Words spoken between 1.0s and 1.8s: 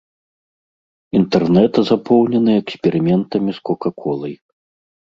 Інтэрнэт